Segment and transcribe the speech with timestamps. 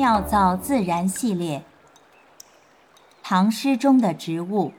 [0.00, 1.62] 妙造自然系列，
[3.22, 4.72] 唐诗中的植物。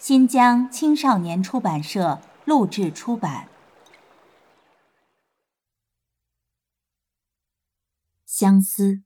[0.00, 3.48] 新疆青少年出版社录制出版。
[8.26, 9.04] 相思。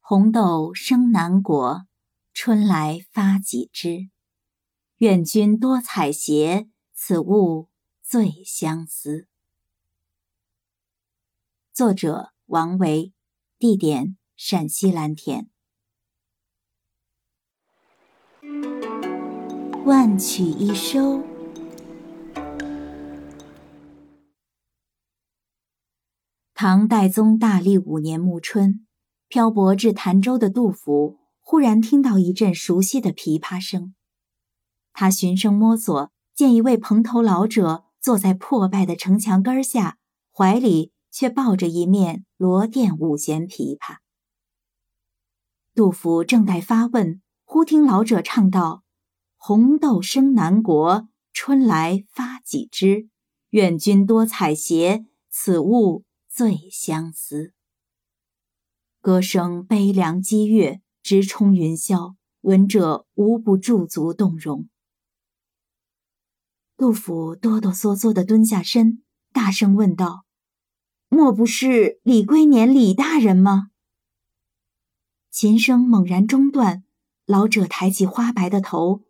[0.00, 1.86] 红豆生南国，
[2.32, 4.08] 春来发几枝。
[4.96, 7.68] 愿君多采撷，此物
[8.02, 9.28] 最相思。
[11.74, 12.32] 作者。
[12.48, 13.12] 王维，
[13.58, 15.50] 地点陕西蓝田。
[19.84, 21.22] 万曲一收。
[26.54, 28.86] 唐代宗大历五年暮春，
[29.28, 33.94] 漂泊至潭州的杜甫忽然听到一阵熟悉的琵琶声，
[34.94, 39.98] 他循声摸索，见一位蓬头老者坐在破败的城墙根下，
[40.32, 40.94] 怀里。
[41.10, 43.96] 却抱着一面罗甸五弦琵琶。
[45.74, 48.84] 杜甫正待发问，忽听老者唱道
[49.36, 53.08] ：“红豆生南国，春来发几枝。
[53.50, 57.54] 愿君多采撷，此物最相思。”
[59.02, 64.68] 歌声悲凉激越，直冲云霄，闻者无不驻足动容。
[66.76, 70.27] 杜甫哆哆嗦嗦地蹲下身，大声问道。
[71.10, 73.70] 莫不是李龟年李大人吗？
[75.30, 76.84] 琴声猛然中断，
[77.24, 79.02] 老者抬起花白的头，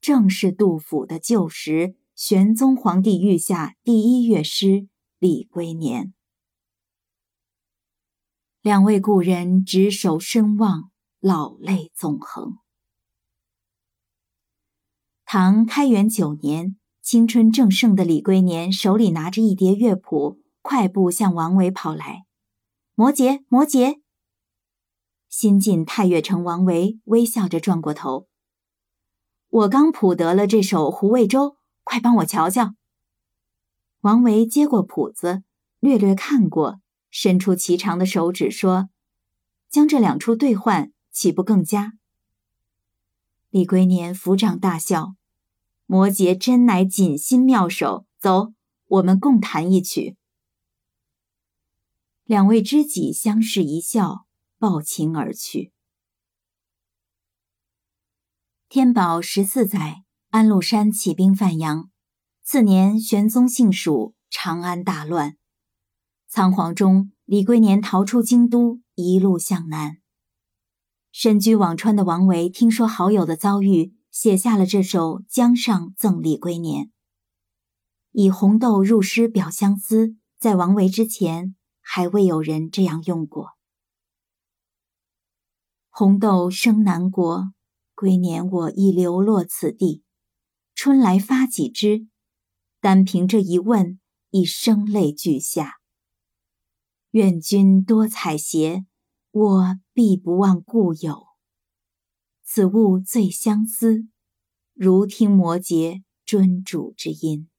[0.00, 6.14] 正是杜甫的旧识玄宗皇帝御下第一乐师李龟年。
[8.62, 12.58] 两位故人执手深望，老泪纵横。
[15.24, 20.41] 唐开元九年，青春正盛的李龟年手里拿着一叠乐谱。
[20.62, 22.24] 快步向王维跑来，
[22.94, 24.00] 摩羯，摩羯。
[25.28, 28.28] 新晋太岳城王维微笑着转过头
[29.50, 31.50] ：“我刚谱得了这首《胡魏州》，
[31.82, 32.74] 快帮我瞧瞧。”
[34.02, 35.42] 王维接过谱子，
[35.80, 38.88] 略略看过，伸出颀长的手指说
[39.68, 41.94] ：“将这两处兑换，岂不更佳？”
[43.50, 45.14] 李龟年抚掌大笑
[45.86, 48.52] ：“摩羯真乃锦心妙手，走，
[48.86, 50.16] 我们共弹一曲。”
[52.32, 54.24] 两位知己相视一笑，
[54.58, 55.70] 抱琴而去。
[58.70, 61.90] 天宝十四载，安禄山起兵范阳。
[62.42, 65.36] 次年，玄宗幸蜀，长安大乱。
[66.26, 69.98] 仓皇中，李龟年逃出京都，一路向南。
[71.10, 76.86] 身居辋川的王维听说好友的遭遇，写下了这首《江上赠李龟年》，
[78.12, 80.16] 以红豆入诗表相思。
[80.38, 81.54] 在王维之前。
[81.94, 83.50] 还未有人这样用过。
[85.90, 87.52] 红豆生南国，
[87.94, 90.02] 归年我亦流落此地。
[90.74, 92.06] 春来发几枝，
[92.80, 95.80] 单凭这一问，已声泪俱下。
[97.10, 98.86] 愿君多采撷，
[99.30, 101.26] 我必不忘故友。
[102.42, 104.06] 此物最相思，
[104.72, 107.50] 如听摩诘尊主之音。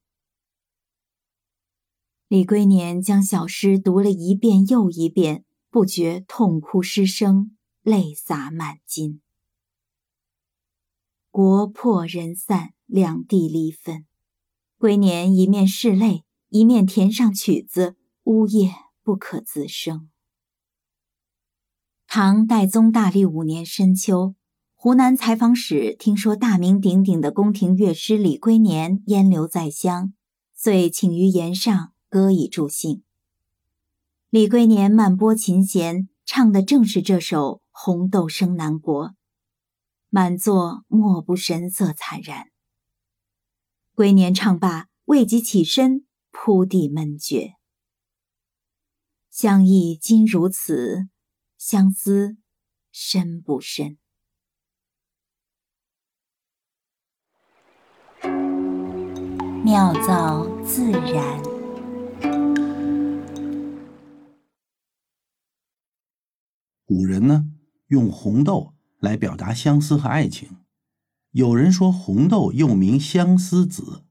[2.34, 9.22] 李龟年将小诗读了一遍又一遍，不觉痛哭失声，泪洒满襟。
[11.30, 14.08] 国破人散，两地离分，
[14.80, 18.74] 龟年一面拭泪，一面填上曲子，呜咽
[19.04, 20.10] 不可自生。
[22.08, 24.34] 唐代宗大历五年深秋，
[24.74, 30.16] 湖南采访使听说大名鼎鼎的宫廷乐师李龟年烟留在乡，
[30.56, 31.93] 遂请于岩上。
[32.14, 33.04] 歌以助兴。
[34.30, 39.10] 李龟年慢拨琴弦，唱的正是这首《红豆生南国》，
[40.10, 42.52] 满座莫不神色惨然。
[43.96, 47.56] 龟年唱罢，未及起身，扑地闷绝。
[49.32, 51.08] 相忆今如此，
[51.58, 52.38] 相思
[52.92, 53.98] 深不深？
[59.66, 61.53] 妙造自然。
[66.86, 67.48] 古人呢，
[67.88, 70.58] 用红豆来表达相思和爱情。
[71.32, 74.04] 有人说红豆又名相思子，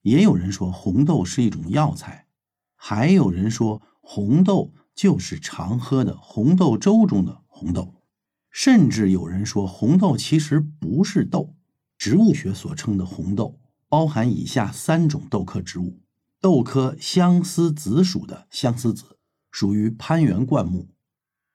[0.00, 2.26] 也有人说红豆是一种药材，
[2.74, 8.02] 还有人说红豆就是常喝的红豆粥中的红豆，
[8.50, 11.54] 甚至有人说红豆其实不是豆。
[11.98, 16.00] 植物学所称的红豆，包含以下三种豆科植物：
[16.40, 19.18] 豆科相思子属的相思子，
[19.50, 20.88] 属于攀援灌木。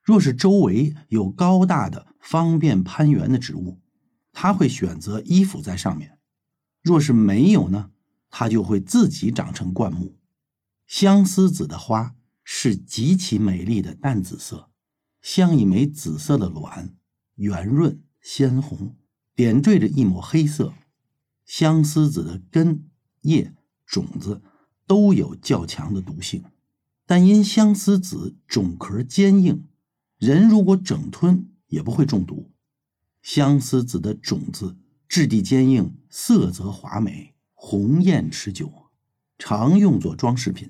[0.01, 3.80] 若是周围有高大的、方便攀援的植物，
[4.33, 6.18] 它会选择依附在上面；
[6.81, 7.92] 若是没有呢，
[8.30, 10.18] 它就会自己长成灌木。
[10.88, 14.69] 相思子的花是极其美丽的淡紫色，
[15.21, 16.95] 像一枚紫色的卵，
[17.36, 18.95] 圆润鲜红，
[19.36, 20.74] 点缀着一抹黑色。
[21.45, 22.86] 相思子的根、
[23.21, 23.53] 叶、
[23.86, 24.42] 种子
[24.88, 26.44] 都有较强的毒性，
[27.06, 29.68] 但因相思子种壳坚硬。
[30.22, 32.52] 人如果整吞也不会中毒。
[33.24, 34.78] 相思子的种子
[35.08, 38.72] 质地坚硬，色泽华美，红艳持久，
[39.40, 40.70] 常用作装饰品。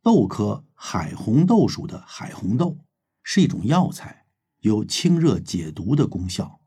[0.00, 2.78] 豆科海红豆属的海红豆
[3.24, 4.24] 是一种药材，
[4.60, 6.60] 有清热解毒的功效。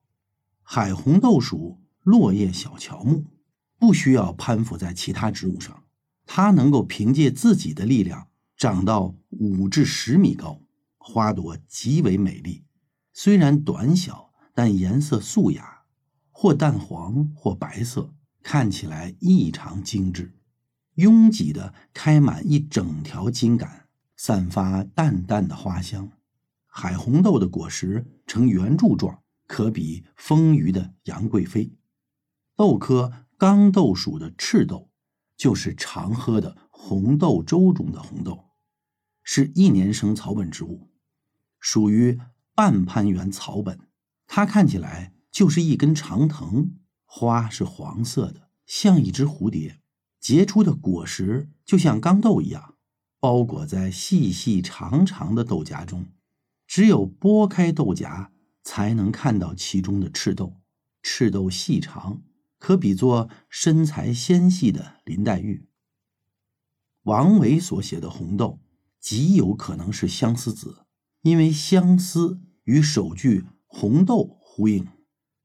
[0.63, 3.23] 海红豆属落叶小乔木，
[3.79, 5.85] 不需要攀附在其他植物上，
[6.25, 10.59] 它能够凭借自己的力量长到五至十米高。
[11.09, 12.65] 花朵极为美丽，
[13.13, 15.83] 虽然短小，但颜色素雅，
[16.31, 18.13] 或淡黄或白色，
[18.43, 20.35] 看起来异常精致。
[20.95, 23.87] 拥挤的开满一整条茎秆，
[24.17, 26.11] 散发淡淡的花香。
[26.65, 31.71] 海红豆的果实呈圆柱状，可比丰腴的杨贵妃。
[32.57, 34.89] 豆科刚豆属的赤豆，
[35.37, 38.43] 就是常喝的红豆粥中的红豆，
[39.23, 40.89] 是一年生草本植物。
[41.69, 42.17] 属于
[42.55, 43.89] 半攀援草本，
[44.25, 46.71] 它看起来就是一根长藤，
[47.03, 49.81] 花是黄色的，像一只蝴蝶，
[50.21, 52.75] 结出的果实就像刚豆一样，
[53.19, 56.05] 包裹在细细长长的豆荚中，
[56.65, 58.31] 只有剥开豆荚，
[58.63, 60.61] 才能看到其中的赤豆。
[61.03, 62.21] 赤豆细长，
[62.57, 65.67] 可比作身材纤细的林黛玉。
[67.03, 68.61] 王维所写的红豆，
[69.01, 70.86] 极有可能是相思子。
[71.27, 74.87] 因为相思与首句红豆呼应，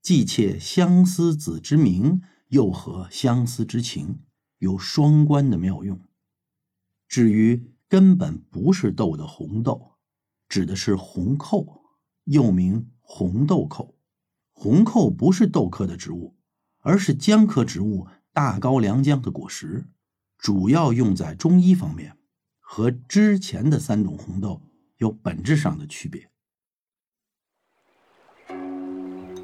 [0.01, 4.21] 既窃相思子之名，又合相思之情，
[4.59, 5.99] 有双关的妙用。
[7.09, 9.95] 至于根本不是豆的红豆，
[10.49, 11.83] 指的是红扣，
[12.27, 13.97] 又名红豆蔻。
[14.53, 16.37] 红蔻不是豆科的植物，
[16.79, 19.89] 而是姜科植物大高粱姜的果实，
[20.39, 22.17] 主要用在中医方面，
[22.61, 24.63] 和之前的三种红豆。
[25.03, 26.31] 有本质上的区别。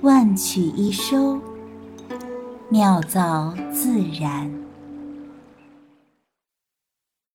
[0.02, 1.42] 万曲一收，
[2.70, 4.67] 妙造自然。